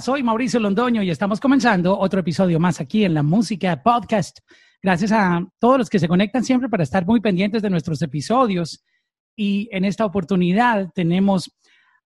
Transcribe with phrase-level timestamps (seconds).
[0.00, 4.38] Soy Mauricio Londoño y estamos comenzando otro episodio más aquí en la Música Podcast.
[4.82, 8.84] Gracias a todos los que se conectan siempre para estar muy pendientes de nuestros episodios.
[9.34, 11.50] Y en esta oportunidad tenemos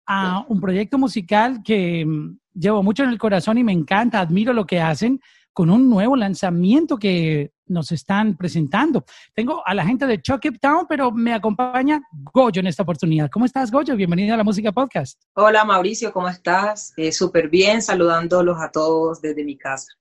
[0.06, 4.52] a un proyecto musical que mm, llevo mucho en el corazón y me encanta, admiro
[4.52, 5.20] lo que hacen
[5.52, 9.04] con un nuevo lanzamiento que nos están presentando.
[9.34, 13.30] Tengo a la gente de Chuck It Town, pero me acompaña Goyo en esta oportunidad.
[13.30, 13.96] ¿Cómo estás, Goyo?
[13.96, 15.20] Bienvenido a la Música Podcast.
[15.34, 16.92] Hola, Mauricio, ¿cómo estás?
[16.96, 19.92] Eh, Súper bien, saludándolos a todos desde mi casa.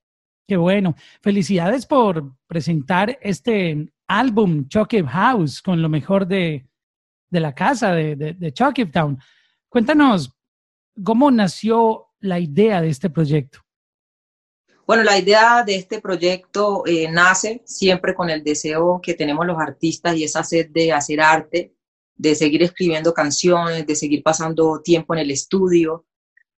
[0.48, 0.96] Qué bueno.
[1.22, 6.68] Felicidades por presentar este álbum Chuck It House con lo mejor de,
[7.30, 9.18] la casa de, de, de Chuck It Town.
[9.70, 10.36] Cuéntanos,
[11.02, 13.60] ¿cómo nació la idea de este proyecto?
[14.92, 19.58] Bueno, la idea de este proyecto eh, nace siempre con el deseo que tenemos los
[19.58, 21.74] artistas y esa sed de hacer arte,
[22.14, 26.08] de seguir escribiendo canciones, de seguir pasando tiempo en el estudio.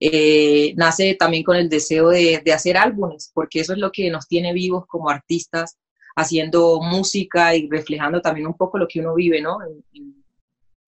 [0.00, 4.26] Eh, nace también con el deseo de, hacer álbumes, porque eso es lo que nos
[4.26, 5.78] tiene vivos como artistas,
[6.16, 9.58] haciendo música y reflejando también un poco lo que uno vive, ¿no?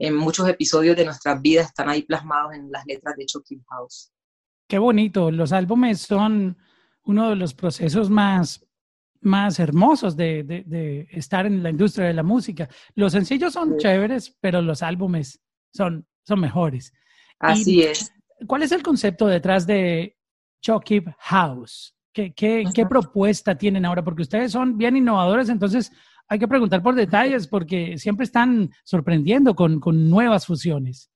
[0.01, 4.11] En, muchos episodios de nuestras vidas están ahí plasmados en las letras de Choking House.
[4.67, 6.56] Qué bonito, los álbumes son
[7.07, 8.65] uno de los procesos más,
[9.21, 12.69] más hermosos de, de, estar en la industria de la música.
[12.95, 15.41] Los sencillos son chéveres, pero los álbumes
[15.73, 16.93] son, son mejores.
[17.39, 18.12] Así es.
[18.47, 20.17] ¿Cuál es el concepto detrás de
[20.61, 21.95] Chucky House?
[22.12, 24.03] ¿Qué, qué, ¿Qué propuesta tienen ahora?
[24.03, 25.93] Porque ustedes son bien innovadores, entonces
[26.29, 31.11] hay que preguntar por detalles porque siempre están sorprendiendo con, con nuevas fusiones.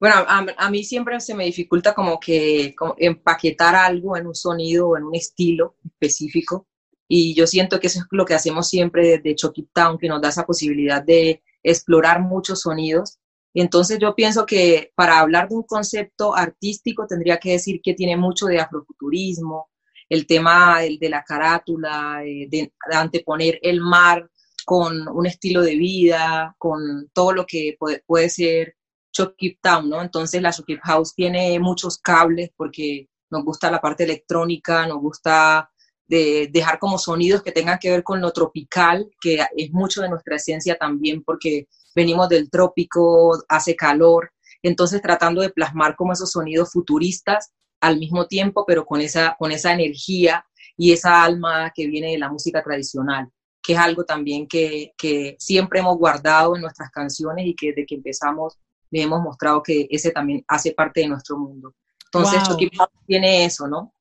[0.00, 4.96] Bueno, a, mí siempre se me dificulta como que empaquetar algo en un sonido o
[4.96, 6.66] en un estilo específico.
[7.06, 10.22] Y yo siento que eso es lo que hacemos siempre desde Chucky Town, que nos
[10.22, 13.18] da esa posibilidad de explorar muchos sonidos.
[13.52, 17.92] Y entonces yo pienso que para hablar de un concepto artístico tendría que decir que
[17.92, 19.68] tiene mucho de afrofuturismo,
[20.08, 24.30] el tema de, la carátula, de, de anteponer el mar
[24.64, 27.76] con un estilo de vida, con todo lo que
[28.06, 28.76] puede ser
[29.12, 30.02] Keep Town, ¿no?
[30.02, 35.70] Entonces la Keep House tiene muchos cables porque nos gusta la parte electrónica, nos gusta
[36.06, 40.08] de dejar como sonidos que tengan que ver con lo tropical, que es mucho de
[40.08, 44.32] nuestra esencia también porque venimos del trópico, hace calor,
[44.62, 49.52] entonces tratando de plasmar como esos sonidos futuristas al mismo tiempo, pero con esa, con
[49.52, 50.44] esa energía
[50.76, 53.28] y esa alma que viene de la música tradicional,
[53.62, 57.86] que es algo también que, que siempre hemos guardado en nuestras canciones y que desde
[57.86, 58.58] que empezamos
[58.90, 61.74] le hemos mostrado que ese también hace parte de nuestro mundo.
[62.06, 62.88] Entonces, wow.
[63.06, 63.94] tiene eso, ¿no?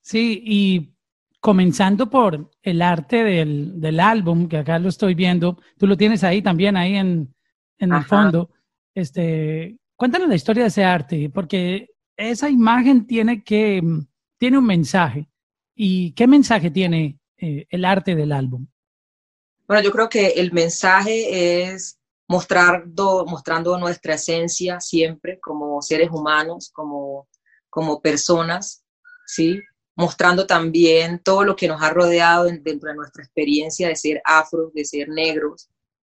[0.00, 0.94] Sí, y
[1.40, 6.22] comenzando por el arte del, del, álbum, que acá lo estoy viendo, tú lo tienes
[6.24, 7.34] ahí también, ahí en,
[7.78, 8.50] en el fondo.
[8.94, 13.82] Este, cuéntanos la historia de ese arte, porque esa imagen tiene que,
[14.38, 15.28] tiene un mensaje.
[15.74, 18.66] ¿Y qué mensaje tiene eh, el arte del álbum?
[19.66, 21.98] Bueno, yo creo que el mensaje es
[22.28, 27.28] mostrando, mostrando nuestra esencia siempre como seres humanos, como,
[27.70, 28.84] como personas,
[29.26, 29.60] ¿sí?
[29.96, 34.70] mostrando también todo lo que nos ha rodeado dentro de nuestra experiencia de ser afro,
[34.74, 35.68] de ser negros,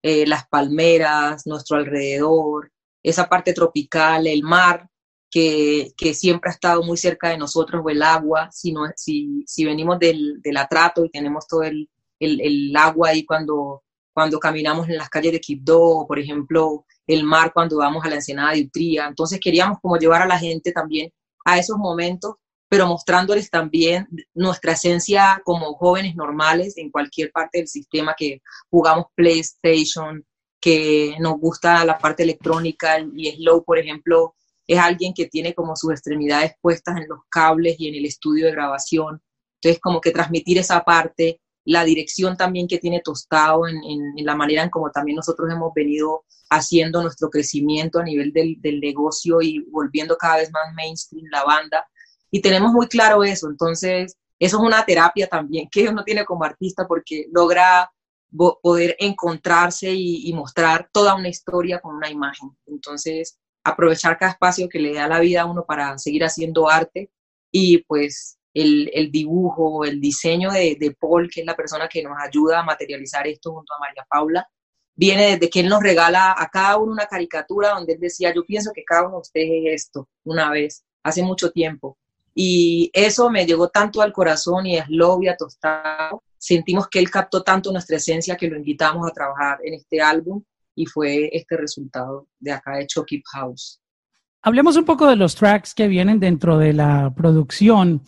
[0.03, 2.71] eh, las palmeras, nuestro alrededor,
[3.03, 4.89] esa parte tropical, el mar,
[5.31, 9.65] que, que, siempre ha estado muy cerca de nosotros, o el agua, si, si, si
[9.65, 11.91] venimos del, del, atrato y tenemos todo el,
[12.21, 13.84] el, el agua ahí cuando
[14.15, 18.17] cuando caminamos en las calles de Quibdó, por ejemplo, el mar cuando vamos a la
[18.17, 19.07] ensenada de Utría.
[19.09, 21.11] Entonces queríamos como llevar a la gente también
[21.45, 22.37] a esos momentos,
[22.69, 29.07] pero mostrándoles también nuestra esencia como jóvenes normales en cualquier parte del sistema que jugamos
[29.15, 30.25] PlayStation,
[30.61, 34.35] que nos gusta la parte electrónica y Slow, por ejemplo,
[34.67, 38.47] es alguien que tiene como sus extremidades puestas en los cables y en el estudio
[38.47, 39.21] de grabación.
[39.61, 43.81] Entonces, como que transmitir esa parte la dirección también que tiene Tostado en,
[44.17, 49.41] la manera en como también nosotros hemos venido haciendo nuestro crecimiento a nivel del, negocio
[49.41, 51.87] y volviendo cada vez más mainstream la banda.
[52.31, 56.45] Y tenemos muy claro eso, entonces eso es una terapia también que uno tiene como
[56.45, 57.91] artista porque logra
[58.63, 62.51] poder encontrarse y, mostrar toda una historia con una imagen.
[62.67, 67.11] Entonces, aprovechar cada espacio que le da la vida a uno para seguir haciendo arte
[67.53, 72.03] y pues el, el dibujo, el diseño de, de, Paul, que es la persona que
[72.03, 74.49] nos ayuda a materializar esto junto a María Paula,
[74.95, 78.45] viene desde que él nos regala a cada uno una caricatura donde él decía, yo
[78.45, 81.99] pienso que cada uno de ustedes es esto, una vez, hace mucho tiempo.
[82.35, 86.23] Y eso me llegó tanto al corazón y es Lovia Tostado.
[86.37, 90.43] Sentimos que él captó tanto nuestra esencia que lo invitamos a trabajar en este álbum
[90.75, 93.81] y fue este resultado de acá de Chucky House.
[94.43, 98.03] Hablemos un poco de los tracks que vienen dentro de la producción.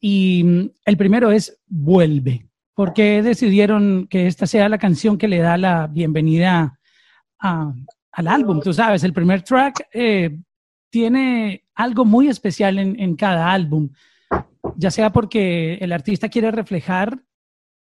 [0.00, 2.48] Y mm, el primero es Vuelve.
[2.74, 6.78] ¿Por qué decidieron que esta sea la canción que le da la bienvenida
[7.38, 8.60] al álbum?
[8.60, 10.38] Tú sabes, el primer track eh,
[10.90, 13.88] tiene algo muy especial en, cada álbum,
[14.76, 17.18] ya sea porque el artista quiere reflejar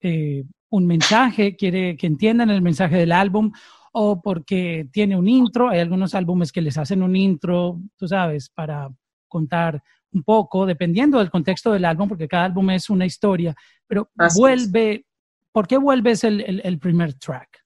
[0.01, 3.51] eh, un mensaje, quiere que entiendan el mensaje del álbum,
[3.93, 5.69] o porque tiene un intro.
[5.69, 8.91] Hay algunos álbumes que les hacen un intro, tú sabes, para
[9.29, 9.83] contar
[10.13, 13.55] un poco, dependiendo del contexto del álbum, porque cada álbum es una historia,
[13.87, 15.07] pero vuelve,
[15.53, 17.65] ¿por qué vuelves el, el, primer track?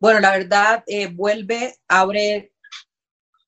[0.00, 2.52] Bueno, la verdad, eh, vuelve, abre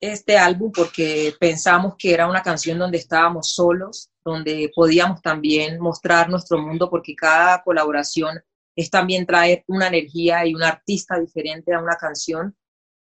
[0.00, 6.28] este álbum porque pensamos que era una canción donde estábamos solos, donde podíamos también mostrar
[6.30, 8.40] nuestro mundo, porque cada colaboración
[8.76, 12.56] es también traer una energía y un artista diferente a una canción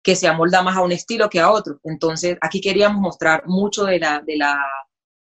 [0.03, 1.79] que se amolda más a un estilo que a otro.
[1.83, 4.57] Entonces, aquí queríamos mostrar mucho de la, de la,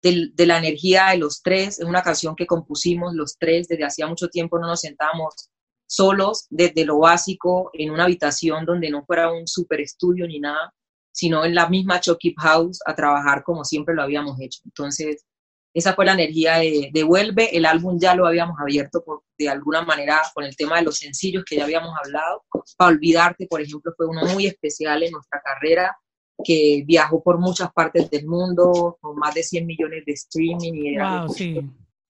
[0.01, 1.79] de, la energía de los tres.
[1.79, 5.49] Es una canción que compusimos los tres, desde hacía mucho tiempo no nos sentábamos
[5.85, 10.73] solos, desde lo básico, en una habitación donde no fuera un super estudio ni nada,
[11.11, 14.61] sino en la misma Chucky House a trabajar como siempre lo habíamos hecho.
[14.63, 15.25] Entonces,
[15.73, 17.55] esa fue la energía de, de, Vuelve.
[17.55, 20.97] El álbum ya lo habíamos abierto por, de alguna manera con el tema de los
[20.97, 22.43] sencillos que ya habíamos hablado.
[22.77, 25.97] Para Olvidarte, por ejemplo, fue uno muy especial en nuestra carrera,
[26.43, 30.95] que viajó por muchas partes del mundo, con más de 100 millones de streaming y
[30.95, 31.61] era sí.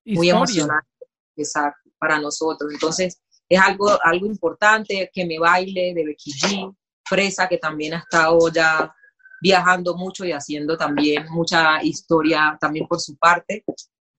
[0.06, 0.88] muy emocionante
[2.00, 2.72] para nosotros.
[2.74, 6.76] Entonces, es algo, algo importante que me baile de Becky G,
[7.06, 8.94] Fresa, que también ha estado ya
[9.42, 13.64] viajando mucho y haciendo también mucha historia también por su parte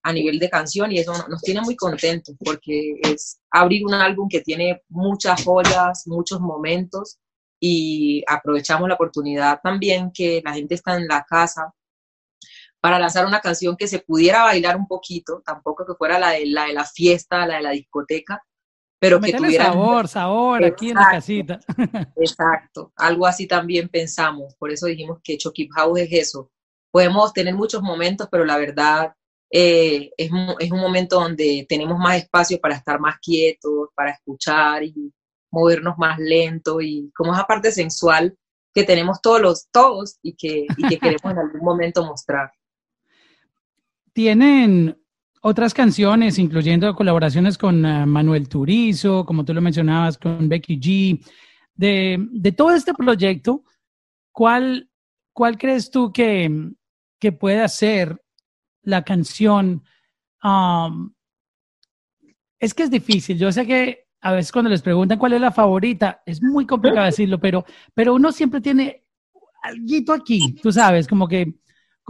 [0.03, 4.29] a nivel de canción y eso nos tiene muy contentos porque es abrir un álbum
[4.29, 7.19] que tiene muchas joyas, muchos momentos
[7.61, 11.73] y aprovechamos la oportunidad también que la gente está en la casa
[12.81, 16.47] para lanzar una canción que se pudiera bailar un poquito, tampoco que fuera la de
[16.47, 18.43] la, de la fiesta, la de la discoteca,
[19.03, 21.59] pero que tuviera sabor, sabor aquí en la casita.
[22.17, 26.53] Exacto, algo así también pensamos, por eso dijimos que Chucky House es eso.
[26.93, 29.13] Podemos tener muchos momentos, pero la verdad
[29.51, 34.85] eh, es, es, un momento donde tenemos más espacio para estar más quietos, para escuchar
[34.85, 35.13] y
[35.51, 38.39] movernos más lento y como esa parte sensual
[38.73, 42.53] que tenemos todos los todos y que, y que queremos en algún momento mostrar.
[44.13, 45.02] Tienen
[45.43, 51.25] otras canciones, incluyendo colaboraciones con eh, Manuel Turizo, como tú lo mencionabas, con Becky G.
[51.75, 53.65] De, todo este proyecto,
[54.31, 54.89] ¿cuál,
[55.33, 56.71] cuál crees tú que,
[57.19, 58.23] que pueda ser
[58.83, 59.83] la canción?
[60.45, 61.13] Um,
[62.61, 63.37] es que es difícil.
[63.37, 67.07] Yo sé que a veces cuando les preguntan cuál es la favorita, es muy complicado
[67.07, 69.03] decirlo, pero, pero uno siempre tiene
[69.63, 71.55] algo aquí, tú sabes, como que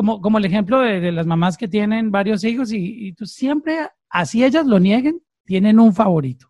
[0.03, 4.45] como, como el ejemplo de, las mamás que tienen varios hijos y, tú siempre, así
[4.45, 6.49] ellas lo nieguen, tienen un favorito.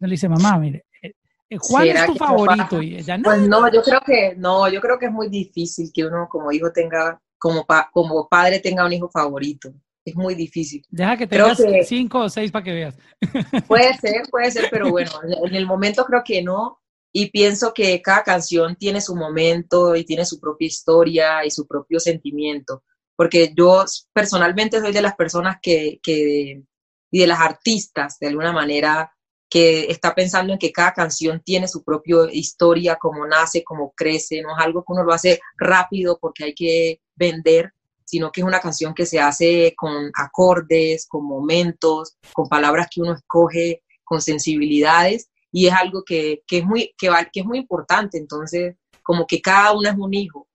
[0.00, 1.14] Le dice, mamá, mire, eh,
[1.48, 2.82] eh, ¿cuál es tu favorito?
[2.82, 3.24] Y ella, no.
[3.24, 6.52] Pues no, yo creo que, no, yo creo que es muy difícil que uno como
[6.52, 9.72] hijo tenga, como, como padre tenga un hijo favorito.
[10.04, 10.84] Es muy difícil.
[10.90, 12.98] Deja que tengas cinco o seis para que veas.
[13.66, 15.10] Puede ser, puede ser, pero bueno,
[15.46, 16.82] en el momento creo que no
[17.16, 21.64] y pienso que cada canción tiene su momento y tiene su propia historia y su
[21.64, 22.82] propio sentimiento,
[23.14, 26.64] porque yo personalmente soy de las personas que, que
[27.12, 29.14] y de las artistas, de alguna manera,
[29.48, 34.42] que está pensando en que cada canción tiene su propia historia, cómo nace, cómo crece,
[34.42, 37.72] no es algo que uno lo hace rápido porque hay que vender,
[38.04, 43.02] sino que es una canción que se hace con acordes, con momentos, con palabras que
[43.02, 48.18] uno escoge, con sensibilidades y es algo que, es muy, que, que es muy importante.
[48.18, 50.48] Entonces, como que cada uno es un hijo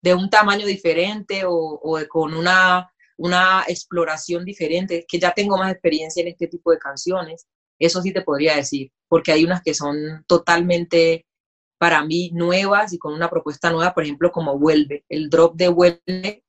[0.00, 5.70] de un tamaño diferente o, o con una, una exploración diferente, que ya tengo más
[5.70, 7.46] experiencia en este tipo de canciones,
[7.78, 11.26] eso sí te podría decir, porque hay unas que son totalmente
[11.78, 15.68] para mí nuevas y con una propuesta nueva, por ejemplo, como Vuelve, el drop de
[15.68, 16.44] Vuelve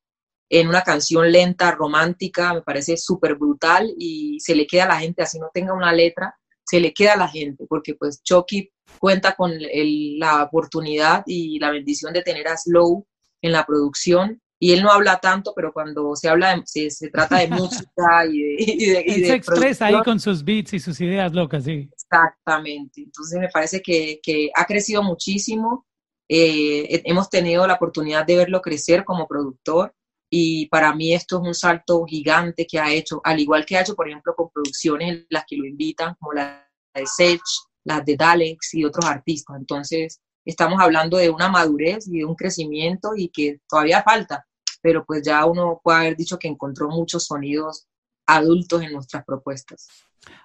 [0.49, 4.99] en una canción lenta, romántica, me parece súper brutal y se le queda a la
[5.01, 6.37] gente, así no tenga una letra,
[6.67, 8.69] se le queda a la gente, porque pues Chucky
[8.99, 13.05] cuenta con la oportunidad y la bendición de tener a Slow
[13.41, 17.47] en la producción y él no habla tanto, pero cuando se habla, se, trata de
[17.47, 19.03] música y de...
[19.05, 21.89] Y se expresa ahí con sus beats y sus ideas locas, sí.
[21.93, 23.01] Exactamente.
[23.01, 24.19] Entonces me parece que,
[24.55, 25.85] ha crecido muchísimo.
[26.29, 29.93] Eh, hemos tenido la oportunidad de verlo crecer como productor
[30.29, 33.81] y para mí esto es un salto gigante que ha hecho, al igual que ha
[33.81, 37.41] hecho, por ejemplo, con producciones en las que lo invitan, como la de Sech,
[37.85, 39.55] las de Dalex y otros artistas.
[39.57, 44.45] Entonces, estamos hablando de una madurez y de un crecimiento y que todavía falta,
[44.81, 47.87] pero pues ya uno puede haber dicho que encontró muchos sonidos
[48.25, 49.87] adultos en nuestras propuestas.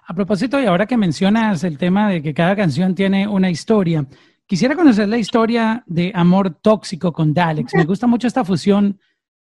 [0.07, 4.07] A propósito, y ahora que mencionas el tema de que cada canción tiene una historia,
[4.45, 7.73] quisiera conocer la historia de Amor Tóxico con Dalex.
[7.75, 8.97] Me gusta mucho esta fusión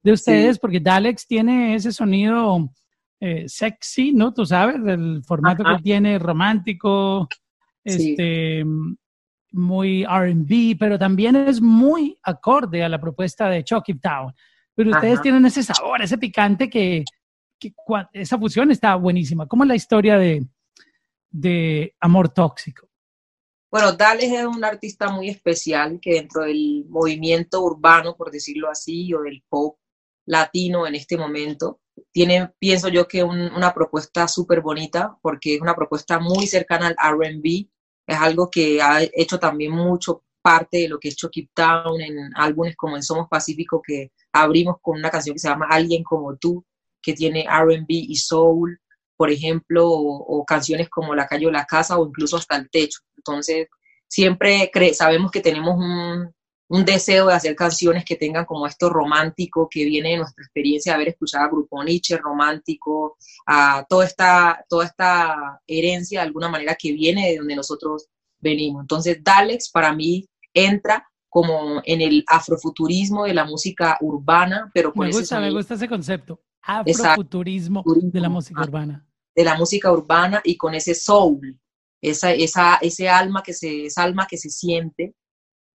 [0.05, 2.69] de ustedes porque Dalex tiene ese sonido
[3.19, 4.31] eh, sexy, ¿no?
[4.31, 7.27] Tú sabes, el formato que tiene romántico,
[7.83, 8.63] este,
[9.51, 14.31] muy RB, pero también es muy acorde a la propuesta de Chucky Town.
[14.75, 17.03] Pero ustedes tienen ese sabor, ese picante que,
[18.13, 19.47] esa fusión está buenísima.
[19.47, 20.45] ¿Cómo es la historia de,
[21.31, 22.87] de Amor Tóxico?
[23.71, 29.11] Bueno, Dales es un artista muy especial que dentro del movimiento urbano, por decirlo así,
[29.15, 29.79] o del pop
[30.25, 31.79] latino en este momento,
[32.11, 37.15] tiene, pienso yo, que una propuesta súper bonita, porque es una propuesta muy cercana al
[37.15, 37.67] RB,
[38.07, 42.31] es algo que ha hecho también mucho parte de lo que es Chucky Town en
[42.35, 46.35] álbumes como en Somos Pacífico, que abrimos con una canción que se llama Alguien como
[46.37, 46.63] tú,
[47.01, 48.79] que tiene RB y soul,
[49.17, 52.99] por ejemplo, o, canciones como La calle o la casa o incluso hasta el techo.
[53.17, 53.67] Entonces,
[54.07, 56.31] siempre sabemos que tenemos un,
[56.67, 60.95] deseo de hacer canciones que tengan como esto romántico que viene de nuestra experiencia de
[60.95, 66.75] haber escuchado a Grupo Nietzsche romántico, a toda esta, toda esta herencia de alguna manera
[66.75, 68.07] que viene de donde nosotros
[68.39, 68.81] venimos.
[68.81, 75.07] Entonces, Dalex para mí entra como en el afrofuturismo de la música urbana, pero con
[75.07, 79.05] me gusta, me gusta ese concepto afrofuturismo de la música urbana.
[79.35, 81.59] De la música urbana y con ese soul,
[82.01, 85.13] esa, esa, ese alma que se, esa alma que se siente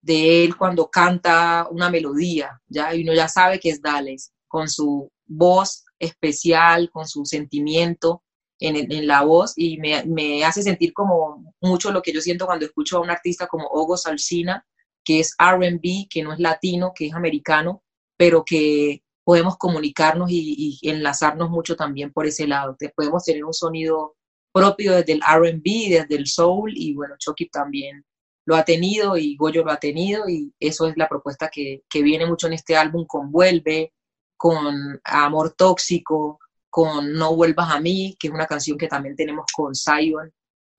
[0.03, 2.95] de él cuando canta una melodía, ¿ya?
[2.95, 8.23] Y uno ya sabe que es Dales, con su voz especial, con su sentimiento
[8.59, 12.47] en, en la voz, y me, me, hace sentir como mucho lo que yo siento
[12.47, 14.67] cuando escucho a un artista como Ogo Salsina,
[15.05, 17.83] que es RB, que no es latino, que es americano,
[18.17, 22.77] pero que podemos comunicarnos y, enlazarnos mucho también por ese lado.
[22.95, 24.17] podemos tener un sonido
[24.53, 28.05] propio desde el RB, desde el soul, y bueno, Chucky también
[28.51, 32.27] lo ha tenido y Goyo lo ha tenido, y eso es la propuesta que, viene
[32.27, 33.93] mucho en este álbum con Vuelve,
[34.37, 39.47] con Amor Tóxico, con No Vuelvas a mí, que es una canción que también tenemos
[39.55, 40.33] con Zion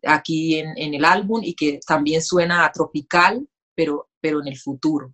[0.03, 4.57] aquí en, en el álbum y que también suena a tropical, pero, pero en el
[4.57, 5.13] futuro,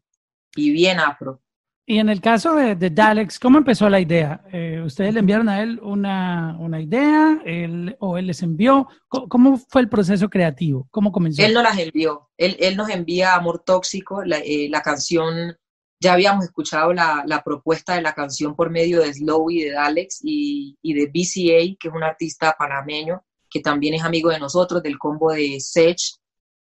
[0.56, 1.44] y bien afro.
[1.90, 4.44] Y en el caso de, de Dalex, ¿cómo empezó la idea?
[4.52, 8.90] Eh, ¿Ustedes le enviaron a él una, una idea él, o él les envió?
[9.08, 10.90] ¿Cómo, fue el proceso creativo?
[10.92, 11.42] ¿Cómo comenzó?
[11.42, 12.30] Él no las envió.
[12.36, 15.56] Él, él nos envía Amor Tóxico, la, eh, canción,
[16.02, 19.72] ya habíamos escuchado la, la, propuesta de la canción por medio de Slow y de
[19.72, 24.40] Dalex y, y de BCA, que es un artista panameño que también es amigo de
[24.40, 26.18] nosotros, del combo de Sech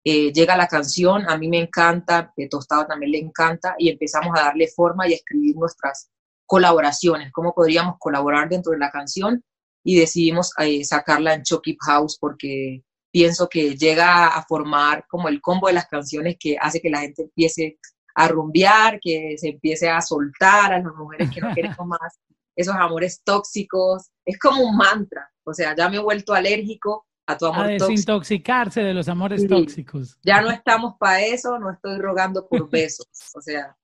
[0.04, 4.38] eh, llega la canción, a mí me encanta, de Tostado también le encanta, y empezamos
[4.38, 6.10] a darle forma y a escribir nuestras
[6.46, 9.42] colaboraciones, cómo podríamos colaborar dentro de la canción,
[9.82, 15.40] y decidimos eh, sacarla en Chucky House porque pienso que llega a formar como el
[15.40, 17.78] combo de las canciones que hace que la gente empiece
[18.14, 22.18] a rumbear, que se empiece a soltar a las mujeres que no queremos más.
[22.56, 27.36] Esos amores tóxicos, es como un mantra, o sea, ya me he vuelto alérgico a
[27.36, 30.18] tu amor a desintoxicarse de los amores tóxicos.
[30.22, 33.76] Ya no estamos para eso, no estoy rogando por besos, o sea,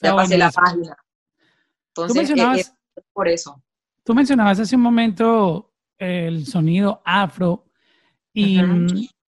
[0.00, 0.96] ya pasé la página.
[1.88, 3.62] Entonces, es por eso.
[4.04, 7.66] Tú mencionabas hace un momento el sonido afro
[8.32, 8.60] y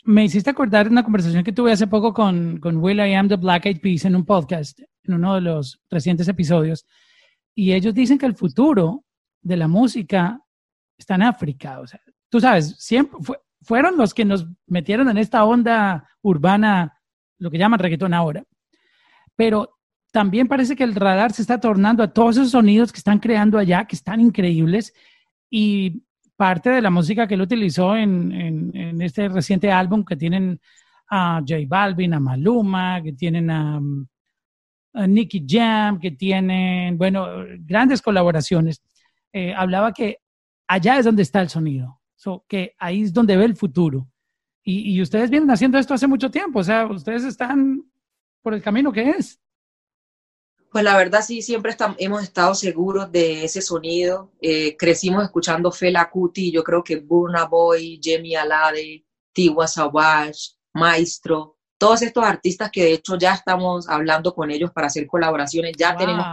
[0.04, 3.28] me hiciste acordar de una conversación que tuve hace poco con, con Will I Am
[3.28, 6.86] the Black Eyed Peas en un podcast, en uno de los recientes episodios,
[7.54, 9.04] y ellos dicen que el futuro
[9.42, 10.40] de la música
[10.96, 13.18] está en África, o sea, tú sabes, siempre
[13.62, 16.98] fueron los que nos metieron en esta onda urbana,
[17.38, 18.44] lo que llaman reggaetón ahora.
[19.36, 19.78] Pero
[20.12, 23.58] también parece que el radar se está tornando a todos esos sonidos que están creando
[23.58, 24.94] allá, que están increíbles.
[25.50, 26.04] Y
[26.36, 30.60] parte de la música que él utilizó en, este reciente álbum, que tienen
[31.10, 33.80] a J Balvin, a Maluma, que tienen a,
[34.94, 37.26] a Nicky Jam, que tienen, bueno,
[37.60, 38.82] grandes colaboraciones.
[39.32, 40.18] Eh, hablaba que
[40.66, 41.99] allá es donde está el sonido
[42.48, 44.08] que ahí es donde ve el futuro.
[44.62, 47.82] Y, ustedes vienen haciendo esto hace mucho tiempo, o sea, ustedes están
[48.42, 49.40] por el camino que es.
[50.70, 54.30] Pues la verdad sí, siempre hemos estado seguros de ese sonido.
[54.40, 61.56] Eh, crecimos escuchando Fela Kuti, yo creo que Burna Boy, Jamie Alade, Tiwa Savage, Maestro,
[61.76, 65.96] todos estos artistas que de hecho ya estamos hablando con ellos para hacer colaboraciones, ya
[65.96, 66.26] tenemos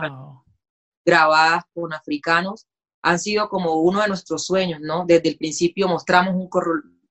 [1.03, 2.67] grabadas con africanos
[3.07, 5.05] han sido como uno de nuestros sueños, ¿no?
[5.07, 6.49] Desde el principio mostramos un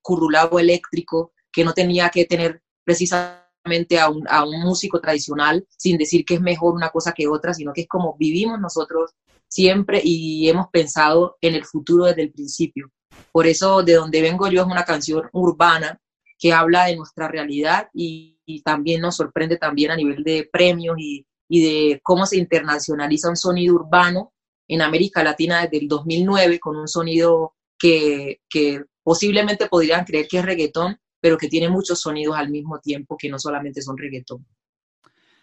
[0.02, 5.96] currulado eléctrico que no tenía que tener precisamente a un, a un músico tradicional, sin
[5.96, 9.12] decir que es mejor una cosa que otra, sino que es como vivimos nosotros
[9.48, 12.90] siempre y hemos pensado en el futuro desde el principio.
[13.32, 15.98] Por eso de donde vengo yo es una canción urbana
[16.38, 18.34] que habla de nuestra realidad y,
[18.64, 23.36] también nos sorprende también a nivel de premios y, y, de cómo se internacionaliza un
[23.36, 24.32] sonido urbano
[24.68, 30.38] en América Latina desde el 2009 con un sonido que, que posiblemente podrían creer que
[30.38, 34.46] es reggaetón, pero que tiene muchos sonidos al mismo tiempo que no solamente son reggaetón.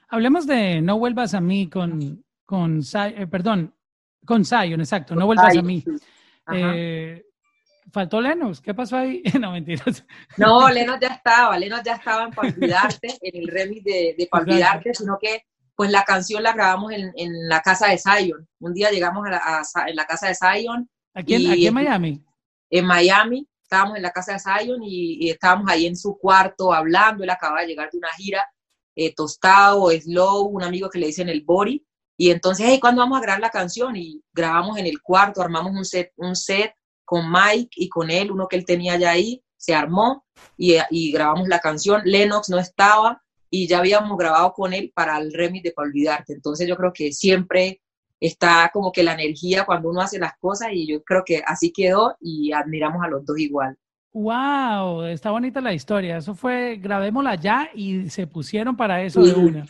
[0.10, 3.74] Hablemos de No vuelvas a mí con, con eh, perdón,
[4.25, 5.84] con Zion, exacto, No vuelvas a mí.
[6.51, 7.24] Eh,
[7.92, 9.24] faltó Lenos, ¿qué pasó ahí?
[9.39, 10.06] no, mentiras.
[10.38, 14.94] No, Lenos ya estaba, Lenos ya estaba en Palvidarte, en el remix de, de Palvidarte,
[14.94, 18.48] sino que pues la canción la grabamos en, en, la casa de Zion.
[18.60, 20.89] Un día llegamos a la, en la casa de Zion.
[21.13, 22.24] ¿Aquí, en, aquí en Miami?
[22.70, 27.24] En Miami, estábamos en la casa de Zion y, estábamos ahí en su cuarto hablando,
[27.24, 28.44] él acaba de llegar de una gira,
[28.96, 31.86] eh, Tostado, Slow, un amigo que le dicen el Bori,
[32.18, 33.96] y entonces, hey, ¿cuándo vamos a grabar la canción?
[33.96, 38.32] Y grabamos en el cuarto, armamos un set, un set con Mike y con él,
[38.32, 40.24] uno que él tenía ya ahí, se armó
[40.56, 42.03] y, y grabamos la canción.
[42.06, 43.23] Lennox no estaba
[43.55, 46.33] y ya habíamos grabado con él para el remix de Para Olvidarte.
[46.33, 47.83] Entonces yo creo que siempre
[48.19, 51.72] está como que la energía cuando uno hace las cosas y yo creo que así
[51.72, 53.77] quedó y admiramos a los dos igual.
[54.12, 56.17] Wow, está bonita la historia.
[56.17, 59.67] Eso fue, grabémosla ya y se pusieron para eso de una.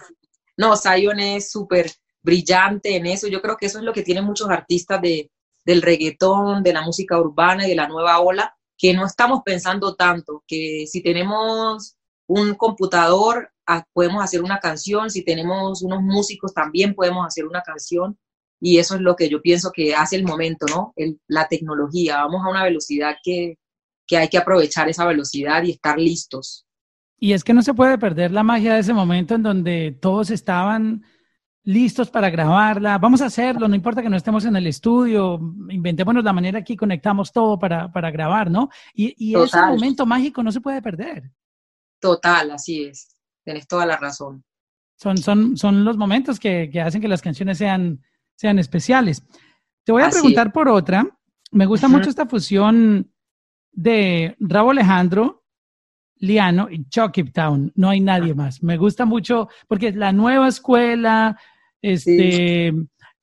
[0.55, 3.27] No, Zion es súper brillante en eso.
[3.27, 5.29] Yo creo que eso es lo que tienen muchos artistas de,
[5.65, 9.93] del reggaetón, de la música urbana y de la nueva ola, que no estamos pensando
[9.95, 11.97] tanto, que si tenemos
[12.27, 13.49] un computador
[13.93, 18.17] podemos hacer una canción, si tenemos unos músicos también podemos hacer una canción
[18.59, 20.93] y eso es lo que yo pienso que hace el momento, ¿no?
[21.27, 23.57] la tecnología, vamos a una velocidad que,
[24.07, 26.65] que hay que aprovechar esa velocidad y estar listos.
[27.19, 30.29] Y es que no se puede perder la magia de ese momento en donde todos
[30.29, 31.03] estaban
[31.63, 36.23] listos para grabarla, vamos a hacerlo, no importa que no estemos en el estudio, inventémonos
[36.23, 38.69] la manera que conectamos todo para, para grabar, ¿no?
[38.93, 41.31] Y, y ese momento mágico no se puede perder.
[41.99, 43.12] Total, así es,
[43.43, 44.43] tienes toda la razón.
[44.95, 48.01] Son, son, son los momentos que, que hacen que las canciones sean,
[48.35, 49.23] sean especiales.
[49.83, 51.05] Te voy a preguntar por otra.
[51.51, 53.11] Me gusta mucho esta fusión
[53.71, 55.43] de Rabo Alejandro,
[56.17, 57.71] Liano y Chucky Town.
[57.75, 58.63] No hay nadie más.
[58.63, 61.37] Me gusta mucho porque es la nueva escuela,
[61.81, 62.73] este,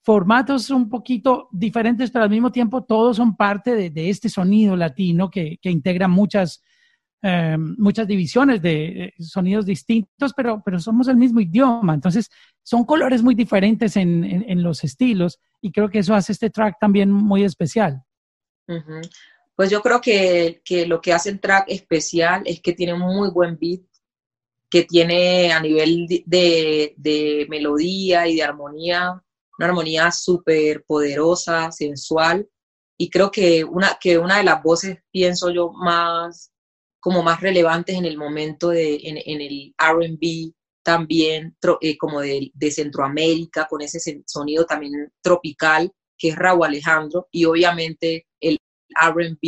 [0.03, 5.31] formatos un poquito diferentes, pero al mismo tiempo todos son parte de, este sonido latino
[5.31, 6.63] que, integra muchas,
[7.23, 11.95] eh, muchas divisiones de sonidos distintos, pero, pero somos el mismo idioma.
[11.95, 12.31] Entonces,
[12.63, 17.11] son colores muy diferentes en, los estilos y creo que eso hace este track también
[17.11, 18.03] muy especial.
[19.57, 23.31] Pues yo creo que, que lo que hace el track especial es que tiene muy
[23.31, 23.83] buen beat
[24.71, 29.21] que tiene a nivel de, de melodía y de armonía,
[29.59, 32.49] una armonía súper poderosa, sensual,
[32.97, 36.53] y creo que una, que una de las voces, pienso yo, más
[37.01, 42.51] como más relevantes en el momento de, en, en el RB, también eh, como de,
[42.55, 48.59] de, Centroamérica, con ese sonido también tropical, que es Raúl Alejandro, y obviamente el
[48.95, 49.39] RB,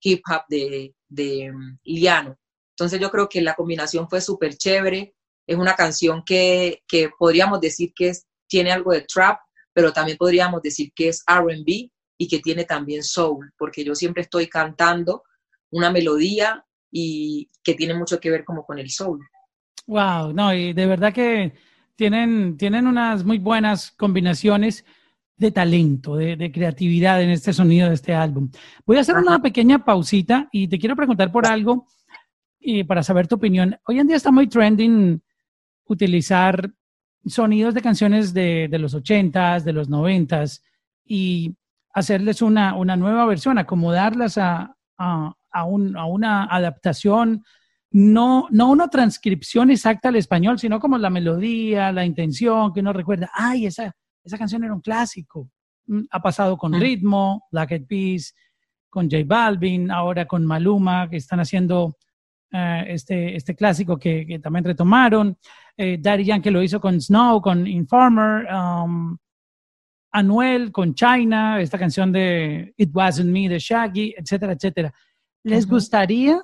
[0.00, 2.38] hip hop de, de um, Liano.
[2.70, 5.14] Entonces yo creo que la combinación fue súper chévere.
[5.46, 9.40] Es una canción que, que podríamos decir que es, tiene algo de trap,
[9.72, 14.22] pero también podríamos decir que es RB y que tiene también soul, porque yo siempre
[14.22, 15.22] estoy cantando
[15.70, 19.26] una melodía y que tiene mucho que ver como con el soul.
[19.86, 21.54] Wow, no, y de verdad que
[21.96, 24.84] tienen, tienen unas muy buenas combinaciones
[25.36, 28.50] de talento, de, creatividad en este sonido de este álbum.
[28.86, 31.86] Voy a hacer una pequeña pausita y te quiero preguntar por algo
[32.60, 33.76] y para saber tu opinión.
[33.86, 35.20] Hoy en día está muy trending
[35.86, 36.70] utilizar
[37.26, 40.62] sonidos de canciones de, de los ochentas, de los noventas
[41.04, 41.56] y
[41.92, 47.44] hacerles una, una nueva versión, acomodarlas a, a, a, un, a, una adaptación,
[47.90, 52.92] no, no una transcripción exacta al español, sino como la melodía, la intención, que uno
[52.92, 55.50] recuerda, ay, esa, esa canción era un clásico.
[55.86, 58.34] Mm, ha pasado con Ritmo, Black Eyed Peas,
[58.88, 61.96] con J Balvin, ahora con Maluma, que están haciendo
[62.50, 65.36] eh, este, este clásico que, también retomaron.
[65.76, 68.46] Eh, Daddy Yankee lo hizo con Snow, con Informer.
[68.52, 69.16] Um,
[70.12, 74.92] Anuel con China, esta canción de It Wasn't Me de Shaggy, etcétera, etcétera.
[75.44, 76.42] ¿Les gustaría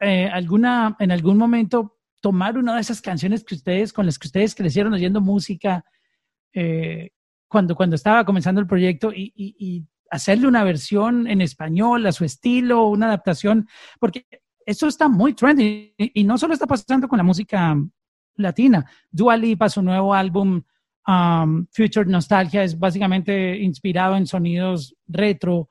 [0.00, 4.28] eh, alguna, en algún momento tomar una de esas canciones que ustedes, con las que
[4.28, 5.84] ustedes crecieron oyendo música
[7.48, 12.24] cuando, cuando estaba comenzando el proyecto y, y, hacerle una versión en español a su
[12.24, 13.68] estilo, una adaptación?
[14.00, 14.26] Porque
[14.66, 17.76] esto está muy trendy y, no solo está pasando con la música
[18.36, 18.84] latina.
[19.10, 20.62] Dua Lipa, su nuevo álbum
[21.06, 25.68] um, Future Nostalgia es básicamente inspirado en sonidos retro.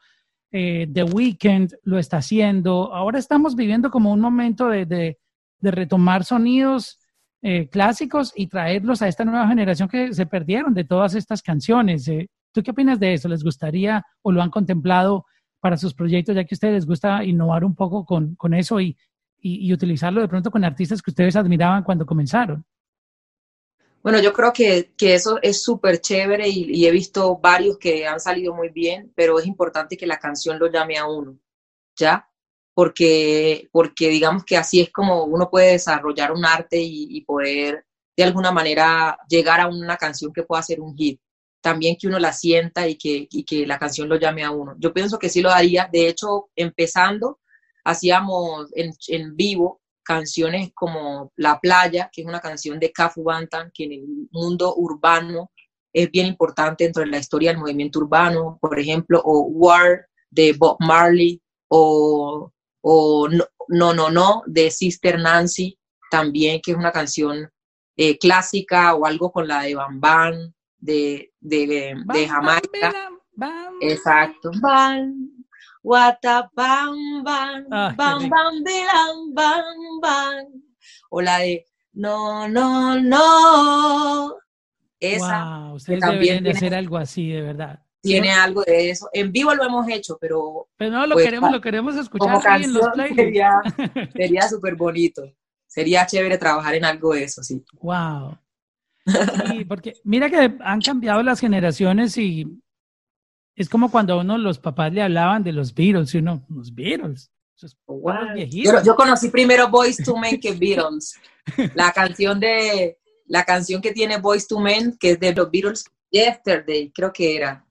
[0.52, 2.94] Eh, The Weeknd lo está haciendo.
[2.94, 5.18] Ahora estamos viviendo como un momento de, de,
[5.62, 7.00] retomar sonidos
[7.42, 12.08] eh, clásicos y traerlos a esta nueva generación que se perdieron de todas estas canciones.
[12.08, 13.30] Eh, ¿Tú qué opinas de eso?
[13.30, 15.26] ¿Les gustaría o lo han contemplado
[15.60, 18.80] para sus proyectos, ya que a ustedes les gusta innovar un poco con, con eso
[18.80, 18.98] y,
[19.42, 22.66] y, utilizarlo de pronto con artistas que ustedes admiraban cuando comenzaron?
[24.02, 28.20] Bueno, yo creo que, que eso es súper chévere y, he visto varios que han
[28.20, 31.38] salido muy bien, pero es importante que la canción lo llame a uno,
[31.98, 32.30] ¿ya?
[32.74, 37.86] Porque, porque digamos que así es como uno puede desarrollar un arte y, y poder
[38.16, 41.20] de alguna manera llegar a una canción que pueda ser un hit
[41.62, 44.76] también que uno la sienta y que, y que la canción lo llame a uno.
[44.78, 45.90] Yo pienso que sí lo haría.
[45.92, 47.40] De hecho, empezando,
[47.84, 53.70] hacíamos en, en vivo canciones como La Playa, que es una canción de Cafu Bantan,
[53.72, 55.52] que en el mundo urbano
[55.94, 60.54] es bien importante dentro de la historia del movimiento urbano, por ejemplo, o War de
[60.54, 65.78] Bob Marley, o, o No, No, No, no de Sister Nancy,
[66.10, 67.48] también, que es una canción
[67.96, 73.12] eh, clásica, o algo con la de Bam Bam, de, de, de Jamaica.
[73.80, 74.50] Exacto.
[74.60, 75.39] Bam,
[75.84, 76.18] bam,
[76.54, 78.64] bam, bam, bam,
[79.34, 80.46] bam, bam.
[81.10, 84.36] O la de no, no, no.
[85.00, 85.44] Esa.
[85.44, 87.80] Wow, ustedes también de hacer algo así, de verdad.
[88.02, 89.10] Tiene algo de eso.
[89.12, 90.70] En vivo lo hemos hecho, pero.
[90.78, 93.62] Pero no, lo pues, queremos, lo queremos escuchar ahí en los Sería,
[94.16, 95.24] sería súper bonito.
[95.68, 97.64] Sería chévere trabajar en algo de eso, sí.
[97.82, 98.38] Wow.
[99.50, 102.46] Sí, porque mira que han cambiado las generaciones y
[103.60, 106.74] es como cuando a uno los papás le hablaban de los Beatles y uno, los
[106.74, 107.30] Beatles.
[108.50, 111.20] Yo, yo, conocí primero Boys to Men que Beatles.
[111.76, 115.84] La canción de la canción que tiene Boys to Men, que es de los Beatles,
[116.10, 117.66] Yesterday, creo que era.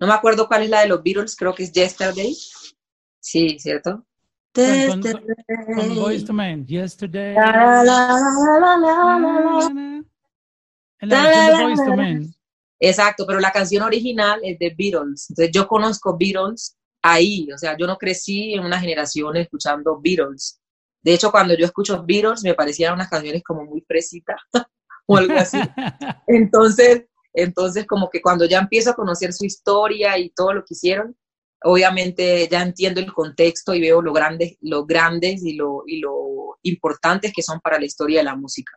[0.00, 2.34] No me acuerdo cuál es la de los Beatles, creo que es Yesterday.
[3.20, 4.06] Sí, ¿cierto?
[4.54, 7.36] Con, Boys to Men, Yesterday.
[12.80, 15.26] Exacto, pero la canción original es de Beatles.
[15.30, 20.60] Entonces yo conozco Beatles ahí, o sea, yo no crecí en una generación escuchando Beatles.
[21.02, 24.40] De hecho, cuando yo escucho Beatles me parecían unas canciones como muy fresitas
[25.06, 25.58] o algo así.
[26.26, 27.04] Entonces,
[27.36, 31.16] entonces como que cuando ya empiezo a conocer su historia y todo lo que hicieron,
[31.64, 36.58] obviamente ya entiendo el contexto y veo lo grandes, lo grandes y lo, y lo
[36.62, 38.72] importantes que son para la historia de la música.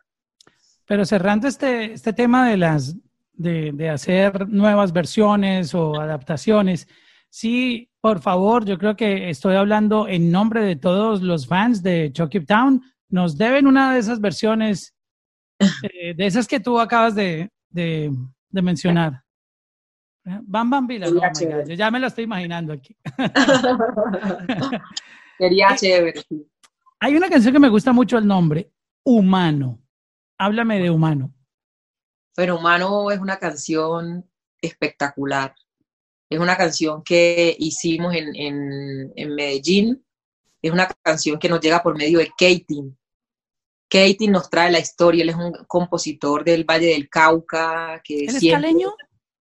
[0.86, 2.96] Pero cerrando este, este tema de las
[3.38, 6.88] de, de, hacer nuevas versiones o adaptaciones,
[7.30, 12.12] sí, por favor, yo creo que estoy hablando en nombre de todos los fans de
[12.12, 12.82] Chucky Town.
[13.08, 14.94] Nos deben una de esas versiones,
[15.58, 18.12] eh, de esas que tú acabas de, de,
[18.50, 19.22] de mencionar.
[20.42, 22.94] Bam Bam Vila, oh yo ya me lo estoy imaginando aquí.
[25.38, 26.22] Sería chévere.
[27.00, 28.70] Hay una canción que me gusta mucho el nombre,
[29.04, 29.80] Humano.
[30.36, 31.32] Háblame de Humano.
[32.38, 34.24] Pero Humano es una canción
[34.62, 35.56] espectacular.
[36.30, 38.32] Es una canción que hicimos en,
[39.16, 40.06] en, Medellín.
[40.62, 42.94] Es una canción que nos llega por medio de Katie.
[43.90, 45.24] Katie nos trae la historia.
[45.24, 48.00] Él es un compositor del Valle del Cauca.
[48.04, 48.94] Que ¿Él es caleño?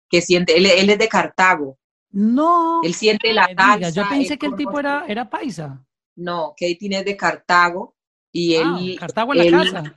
[0.09, 1.77] Que siente, él, es de Cartago.
[2.09, 2.81] No.
[2.81, 3.91] Él siente la salsa.
[3.91, 5.85] Yo pensé que el tipo era, era paisa.
[6.15, 7.95] No, Katie es de Cartago
[8.31, 8.97] y él.
[8.99, 9.95] Cartago en la casa.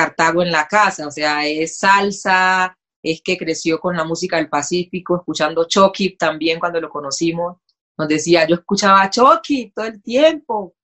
[0.00, 4.48] Cartago en la casa, o sea, es salsa, es que creció con la música del
[4.48, 7.58] Pacífico, escuchando Chucky también cuando lo conocimos.
[7.98, 10.74] Nos decía, yo escuchaba Chucky todo el tiempo.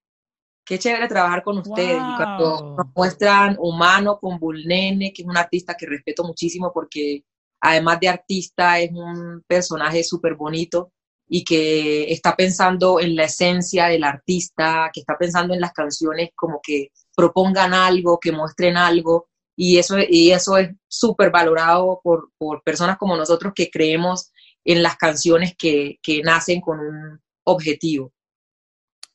[0.66, 1.96] Qué chévere trabajar con ustedes.
[1.96, 7.24] Y cuando nos muestran Humano con Bulnene, que es un artista que respeto muchísimo porque
[7.62, 10.92] además de artista es un personaje súper bonito
[11.28, 16.30] y que está pensando en la esencia del artista, que está pensando en las canciones
[16.34, 22.30] como que propongan algo, que muestren algo, y eso, y eso es súper valorado por,
[22.36, 24.30] por, personas como nosotros que creemos
[24.64, 28.12] en las canciones que, que nacen con un objetivo.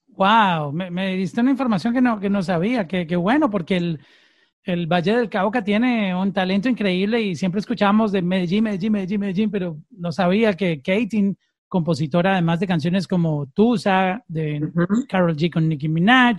[0.08, 4.00] Wow, me, diste una información que no, que no sabía, que, que bueno, porque el,
[4.64, 9.20] el Valle del Cauca tiene un talento increíble y siempre escuchamos de Medellín, Medellín, Medellín,
[9.20, 11.36] Medellín, pero no sabía que Katie,
[11.72, 14.62] compositora además de canciones como Tusa, de
[15.08, 16.36] Carol G con Nicki Minaj,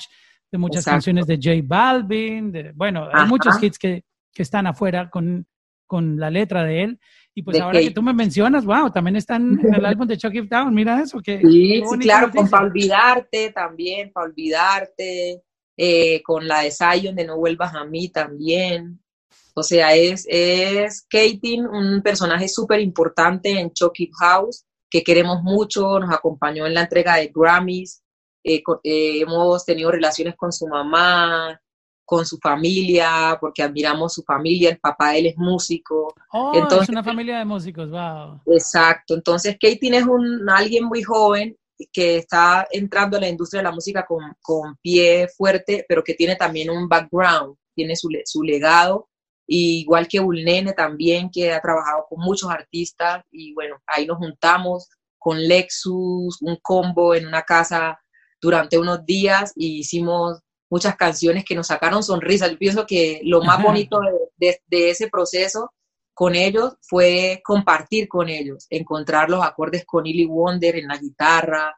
[0.50, 5.08] de muchas canciones de J Balvin, de, bueno, hay muchos hits que, que, están afuera
[5.08, 5.46] con,
[5.86, 7.00] con la letra de él.
[7.34, 10.34] Y pues ahora que tú me mencionas, wow, también están en el álbum de Chuck
[10.34, 11.18] It Down, mira eso.
[11.22, 15.42] Que, sí, sí claro, con Para Olvidarte también, Para Olvidarte,
[15.78, 19.00] eh, con la de Zion de No Vuelvas a mí también.
[19.54, 25.42] O sea, es, es Katie, un personaje súper importante en Chuck It House, que queremos
[25.42, 28.02] mucho, nos acompañó en la entrega de Grammys,
[28.44, 31.58] eh, eh, hemos tenido relaciones con su mamá,
[32.04, 36.14] con su familia, porque admiramos su familia, el papá de él es músico.
[36.30, 38.42] Oh, entonces, es una familia de músicos, wow.
[38.54, 41.56] Exacto, entonces Katie es un, alguien muy joven
[41.90, 46.12] que está entrando a la industria de la música con, con pie fuerte, pero que
[46.12, 49.08] tiene también un background, tiene su, su legado,
[49.46, 54.88] igual que Ulnene también, que ha trabajado con muchos artistas, y bueno, ahí nos juntamos
[55.18, 58.00] con Lexus, un combo en una casa
[58.40, 62.50] durante unos días y hicimos muchas canciones que nos sacaron sonrisas.
[62.50, 64.00] Yo pienso que lo más bonito
[64.36, 65.72] de, ese proceso
[66.14, 71.76] con ellos fue compartir con ellos, encontrar los acordes con Illy Wonder en la guitarra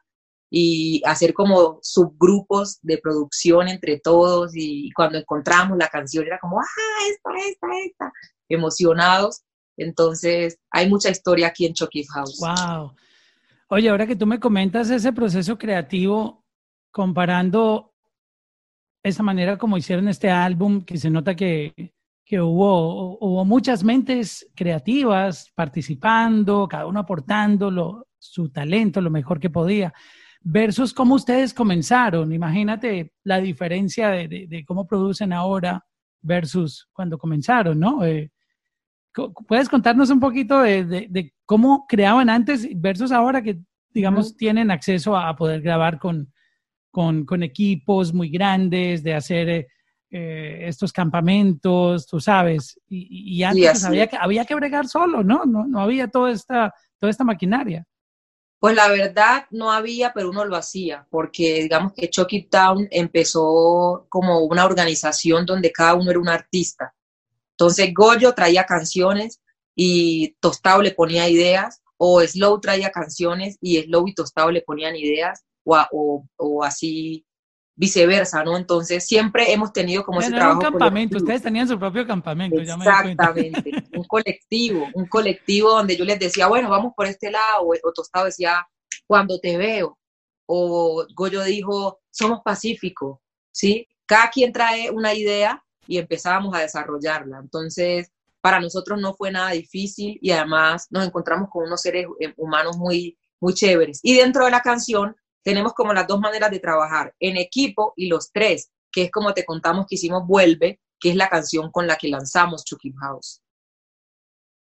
[0.57, 6.61] y hacer como subgrupos de producción entre todos y cuando encontramos la canción era como,
[6.61, 6.63] ah,
[7.09, 8.13] esta, esta, esta,
[8.47, 9.41] emocionados.
[9.75, 12.39] Entonces, hay mucha historia aquí en Chucky House.
[12.39, 12.93] Wow.
[13.67, 16.45] Oye, ahora que tú me comentas ese proceso creativo,
[16.89, 17.93] comparando
[19.03, 24.49] esa manera como hicieron este álbum, que se nota que, que hubo, hubo muchas mentes
[24.55, 29.93] creativas participando, cada uno aportando su talento, lo mejor que podía,
[30.47, 32.31] versus cómo ustedes comenzaron.
[32.31, 35.83] Imagínate la diferencia de, cómo producen ahora
[36.21, 38.05] versus cuando comenzaron, ¿no?
[38.05, 38.31] Eh,
[39.47, 45.35] ¿Puedes contarnos un poquito de, cómo creaban antes versus ahora que, digamos, tienen acceso a
[45.35, 46.31] poder grabar con,
[46.91, 49.67] con, equipos muy grandes, de hacer eh,
[50.11, 55.43] eh, estos campamentos, tú sabes, y, antes pues, había, que, había que bregar solo, ¿no?
[55.45, 55.65] ¿no?
[55.65, 57.83] No había toda esta, toda esta maquinaria.
[58.59, 64.07] Pues la verdad no había, pero uno lo hacía, porque digamos que Chucky Town empezó
[64.09, 66.93] como una organización donde cada uno era un artista.
[67.51, 69.41] Entonces Goyo traía canciones
[69.75, 74.95] y Tostado le ponía ideas, o Slow traía canciones y Slow y Tostado le ponían
[74.95, 77.25] ideas, o, así
[77.75, 78.57] viceversa, ¿no?
[78.57, 80.59] Entonces siempre hemos tenido como ese trabajo.
[80.59, 82.59] un campamento, ustedes tenían su propio campamento.
[82.59, 87.91] Exactamente, un colectivo, un colectivo donde yo les decía, bueno, vamos por este lado, o,
[87.93, 88.65] Tostado decía,
[89.05, 89.97] cuando te veo,
[90.45, 93.19] o Goyo dijo, somos pacíficos,
[93.51, 93.87] ¿sí?
[94.05, 97.39] Cada quien trae una idea y empezábamos a desarrollarla.
[97.39, 102.33] Entonces, para nosotros no fue nada difícil y además nos encontramos con unos seres eh,
[102.37, 103.99] humanos muy, muy chéveres.
[104.03, 108.07] Y dentro de la canción tenemos como las dos maneras de trabajar, en equipo y
[108.07, 111.85] los tres, que es como te contamos que hicimos Vuelve, que es la canción con
[111.85, 113.43] la que lanzamos Chucky House.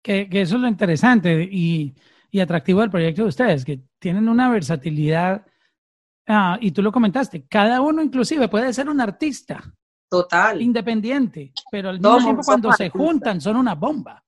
[0.03, 1.95] Que, eso es lo interesante y,
[2.39, 5.47] atractivo del proyecto de ustedes, que tienen una versatilidad,
[6.29, 9.65] ah, y tú lo comentaste, cada uno inclusive puede ser un artista.
[10.11, 10.61] Total.
[10.61, 14.23] Independiente, pero al mismo tiempo cuando se juntan son una bomba.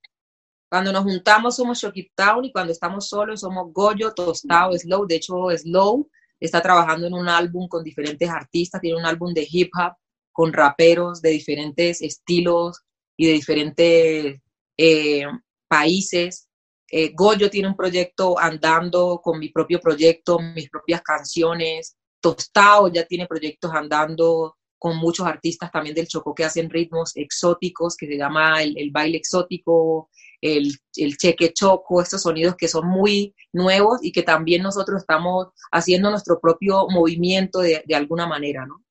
[0.71, 5.07] Cuando nos juntamos somos Chucky Town y cuando estamos solos somos Goyo, Tostado, Slow.
[5.07, 6.09] De hecho, Slow
[6.41, 9.95] está trabajando en un álbum con diferentes artistas, tiene un álbum de hip hop
[10.33, 12.83] con raperos de diferentes estilos
[13.17, 14.41] y de diferentes
[14.77, 15.25] eh,
[15.67, 16.49] países.
[16.91, 21.97] Eh, Goyo tiene un proyecto andando con mi propio proyecto, mis propias canciones.
[22.21, 27.97] Tostao ya tiene proyectos andando con muchos artistas también del Chocó que hacen ritmos exóticos,
[27.97, 30.73] que se llama el baile exótico, el,
[31.17, 36.41] cheque choco, estos sonidos que son muy nuevos y que también nosotros estamos haciendo nuestro
[36.41, 38.83] propio movimiento de, alguna manera, ¿no?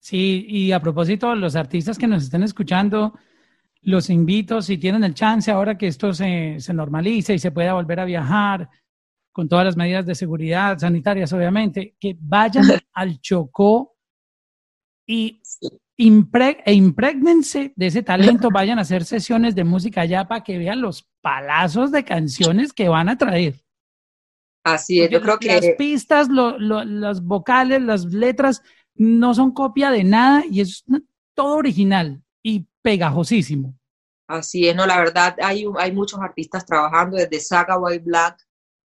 [0.00, 3.14] Sí, y a propósito, los artistas que nos estén escuchando,
[3.80, 7.72] los invito, si tienen el chance, ahora que esto se, se normalice y se pueda
[7.72, 8.68] volver a viajar
[9.32, 13.96] con todas las medidas de seguridad sanitarias, obviamente, que vayan al Chocó
[15.06, 15.42] y
[15.96, 20.80] e impregnense de ese talento, vayan a hacer sesiones de música allá para que vean
[20.80, 23.54] los palazos de canciones que van a traer.
[24.64, 25.48] Así es, yo creo que...
[25.48, 28.62] Las pistas, las vocales, las letras
[28.94, 30.84] no son copia de nada y es
[31.34, 33.78] todo original y pegajosísimo.
[34.26, 38.38] Así es, no, la verdad hay, hay muchos artistas trabajando desde Saga White Black,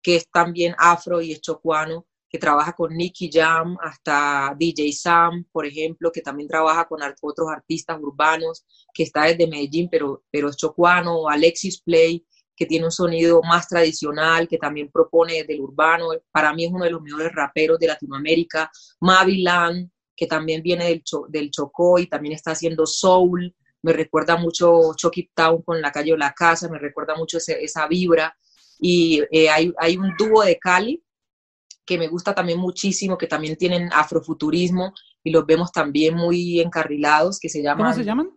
[0.00, 5.44] que es también afro y es chocuano, que trabaja con Nicky Jam, hasta DJ Sam,
[5.52, 10.48] por ejemplo, que también trabaja con otros artistas urbanos, que está desde Medellín, pero, pero
[10.48, 15.60] es chocuano, Alexis Play, que tiene un sonido más tradicional, que también propone desde el
[15.60, 18.68] urbano, para mí es uno de los mejores raperos de Latinoamérica,
[18.98, 24.92] Mavilan, que también viene del, del Chocó y también está haciendo soul, me recuerda mucho
[24.96, 28.36] Chucky Town con la calle o la casa, me recuerda mucho esa vibra.
[28.80, 31.00] Y eh, hay, hay un dúo de Cali
[31.84, 37.38] que me gusta también muchísimo, que también tienen afrofuturismo y los vemos también muy encarrilados,
[37.38, 37.86] que se llaman...
[37.86, 38.30] ¿Cómo se llaman?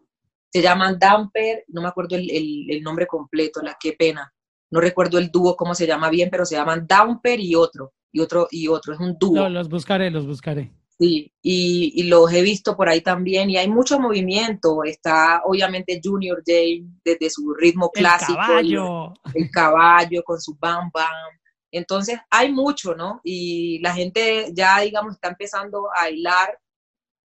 [0.51, 2.29] Se llaman Damper, no me acuerdo el,
[2.69, 4.33] el, nombre completo, la qué pena.
[4.71, 8.21] No recuerdo el dúo cómo se llama bien, pero se llaman Damper y otro, y
[8.21, 9.49] otro, y otro, es un dúo.
[9.49, 10.71] los buscaré, los buscaré.
[10.99, 14.83] Sí, y, y, los he visto por ahí también, y hay mucho movimiento.
[14.83, 18.39] Está obviamente Junior Jane desde su ritmo clásico.
[18.39, 19.13] El caballo.
[19.33, 21.37] El caballo con su bam bam.
[21.71, 23.21] Entonces hay mucho, ¿no?
[23.23, 26.57] Y la gente ya, digamos, está empezando a hilar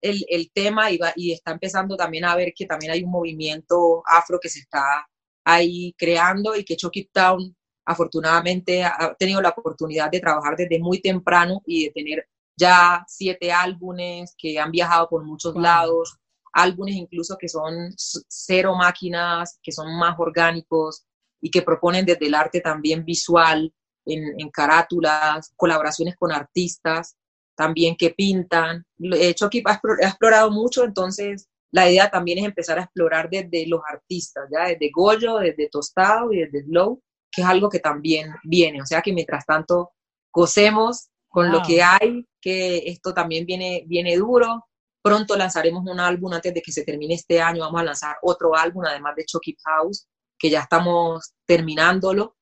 [0.00, 3.10] el, el tema y, va, y está empezando también a ver que también hay un
[3.10, 5.06] movimiento afro que se está
[5.44, 11.00] ahí creando y que Chucky Town afortunadamente ha tenido la oportunidad de trabajar desde muy
[11.00, 16.16] temprano y de tener ya siete álbumes que han viajado por muchos lados,
[16.52, 21.04] álbumes incluso que son cero máquinas, que son más orgánicos
[21.40, 23.72] y que proponen desde el arte también visual,
[24.06, 27.16] en, carátulas, colaboraciones con artistas,
[27.54, 28.84] también que pintan.
[28.98, 33.66] Eh, Chucky ha, ha explorado mucho, entonces la idea también es empezar a explorar desde
[33.66, 38.34] los artistas, ya desde Goyo, desde Tostado y desde Slow, que es algo que también
[38.44, 38.82] viene.
[38.82, 39.92] O sea que mientras tanto
[40.30, 44.66] cosemos con lo que hay, que esto también viene, viene duro.
[45.00, 47.62] Pronto lanzaremos un álbum antes de que se termine este año.
[47.62, 50.06] Vamos a lanzar otro álbum, además de Chucky House,
[50.38, 52.36] que ya estamos terminándolo.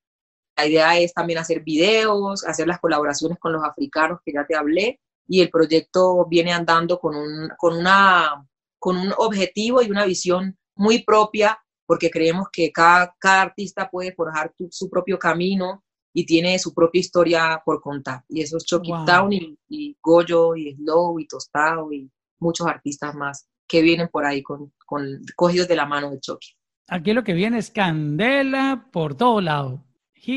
[0.60, 4.54] La idea es también hacer videos, hacer las colaboraciones con los africanos que ya te
[4.54, 5.00] hablé.
[5.26, 8.46] Y el proyecto viene andando con un, con una,
[8.78, 14.12] con un objetivo y una visión muy propia, porque creemos que cada, cada artista puede
[14.12, 18.22] forjar su propio camino y tiene su propia historia por contar.
[18.28, 23.48] Y eso es Chucky Town y, Goyo y Slow y Tostado y muchos artistas más
[23.66, 26.50] que vienen por ahí con, con cogidos de la mano de Chucky.
[26.88, 29.82] Aquí lo que viene es candela por todo lado.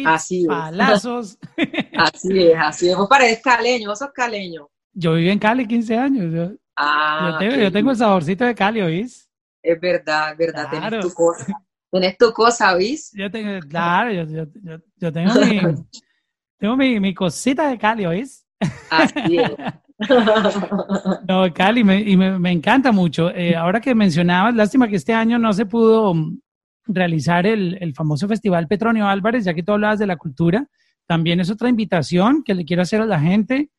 [0.05, 0.47] Así es.
[0.47, 1.37] palazos.
[1.97, 2.97] así es, así es.
[2.97, 4.69] Vos pareces caleño, vos sos caleño.
[4.93, 6.33] Yo viví en Cali 15 años.
[6.33, 9.29] Yo, ah, yo, tengo, el saborcito de Cali, ¿oís?
[9.61, 11.47] Es verdad, es verdad, tenés tu cosa.
[11.91, 13.11] Tenés tu cosa, ¿oís?
[13.13, 15.59] Yo tengo, claro, yo, yo, yo tengo, mi,
[16.59, 18.45] tengo mi, mi, cosita de Cali, ¿oís?
[18.89, 19.51] Así es.
[21.27, 23.29] no, Cali, me, y me, me, encanta mucho.
[23.31, 26.13] Eh, ahora que mencionabas, lástima que este año no se pudo
[26.85, 30.67] realizar el, el, famoso Festival Petronio Álvarez, ya que tú hablabas de la cultura.
[31.05, 33.69] También es otra invitación que le quiero hacer a la gente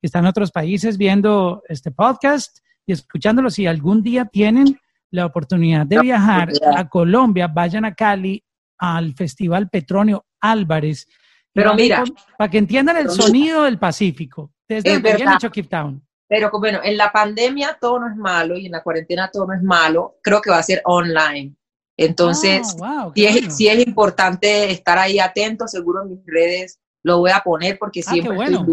[0.00, 3.50] que está en otros países viendo este podcast y escuchándolo.
[3.50, 4.78] Si algún día tienen
[5.10, 8.42] la oportunidad de viajar a Colombia, vayan a Cali
[8.78, 11.06] al Festival Petronio Álvarez.
[11.52, 12.04] Pero mira,
[12.38, 16.02] para que entiendan el sonido del Pacífico, desde el Town.
[16.28, 19.52] Pero bueno, en la pandemia todo no es malo y en la cuarentena todo no
[19.52, 20.18] es malo.
[20.22, 21.56] Creo que va a ser online.
[22.00, 27.18] Entonces, oh, si, es, si, es, importante estar ahí atento, seguro en mis redes lo
[27.18, 28.66] voy a poner porque ah, siempre bueno.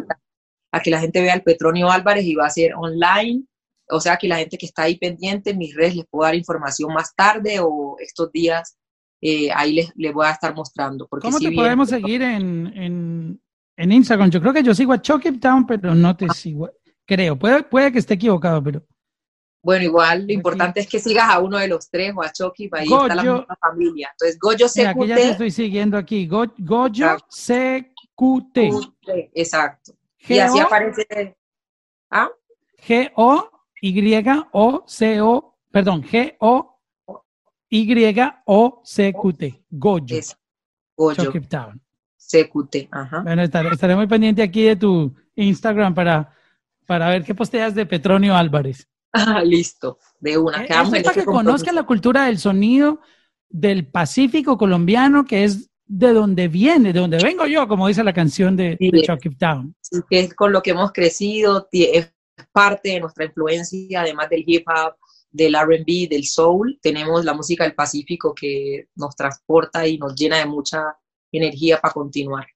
[0.72, 3.46] a que la gente vea el Petronio Álvarez y va a ser online
[3.90, 6.36] o sea que la gente que está ahí pendiente, en mis redes les puedo dar
[6.36, 8.78] información más tarde o estos días
[9.22, 11.08] eh, ahí les, les, voy a estar mostrando.
[11.08, 13.42] Porque ¿Cómo te podemos seguir en, en,
[13.76, 14.30] en, Instagram?
[14.30, 16.70] Yo creo que yo sigo a Chucky Town, pero no te sigo.
[17.06, 18.84] Creo, puede, puede que esté equivocado, pero...
[19.68, 22.70] Bueno, igual lo importante es que sigas a uno de los tres o a Chucky,
[22.70, 24.10] para ahí está la misma familia.
[24.14, 24.88] Entonces, Goyo CQT.
[24.88, 26.26] aquí ya te estoy siguiendo aquí.
[26.26, 28.58] Go, Goyo CQT.
[29.34, 29.92] Exacto.
[30.26, 31.36] Y así aparece.
[32.10, 32.30] ¿Ah?
[32.88, 33.52] G-O
[33.82, 36.64] y-O-C-O, perdón, G-O-Y-O-C-Q-T,
[39.70, 40.18] Goyo.
[40.18, 40.38] Es
[40.96, 41.34] Goyo.
[41.50, 41.82] Town.
[42.16, 43.20] CQT, ajá.
[43.20, 46.34] Bueno, estaré, estaré, muy pendiente aquí de tu Instagram para,
[46.86, 48.88] para ver qué posteas de Petronio Álvarez.
[49.26, 50.64] Ah, listo, de una.
[50.64, 53.00] Eh, es para que conozcan la cultura del sonido
[53.50, 58.14] del Pacífico colombiano, que es de donde viene, de donde vengo yo, como dice la
[58.14, 59.74] canción de, sí, de Chucky Town.
[59.82, 62.14] Sí, que es con lo que hemos crecido, es
[62.52, 64.96] parte de nuestra influencia, además del hip hop,
[65.32, 70.38] del RB, del soul, tenemos la música del Pacífico que nos transporta y nos llena
[70.38, 70.98] de mucha
[71.32, 72.48] energía para continuar.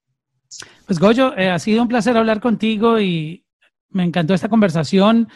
[0.86, 3.46] Pues Goyo, eh, ha sido un placer hablar contigo y
[3.90, 5.30] me encantó esta conversación.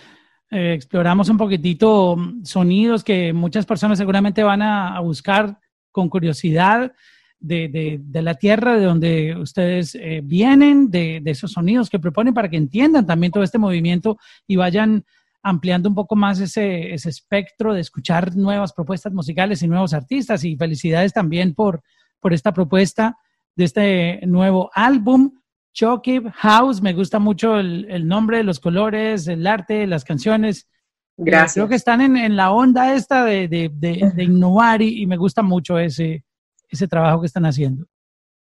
[0.50, 5.60] Exploramos un poquitito mm, sonidos que muchas personas seguramente van a, buscar
[5.92, 6.94] con curiosidad
[7.40, 12.34] de, de, la tierra de donde ustedes eh, vienen, de, de, esos sonidos que proponen
[12.34, 14.18] para que entiendan también todo este movimiento
[14.48, 15.06] y vayan
[15.46, 20.44] ampliando un poco más ese, ese espectro de escuchar nuevas propuestas musicales y nuevos artistas.
[20.44, 21.84] Y felicidades también por,
[22.20, 23.16] por esta propuesta
[23.56, 25.40] de este nuevo álbum.
[25.76, 30.70] Chucky House, me gusta mucho el, el nombre, los colores, el arte, las canciones.
[31.18, 31.54] Gracias.
[31.54, 33.72] Creo que están en, la onda esta de,
[34.18, 36.24] innovar y, me gusta mucho ese,
[36.70, 37.86] ese trabajo que están haciendo.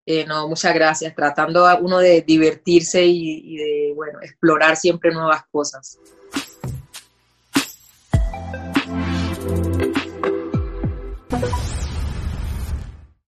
[0.05, 1.15] Eh, no, muchas gracias.
[1.15, 5.99] Tratando a uno de divertirse y, y de, bueno, explorar siempre nuevas cosas.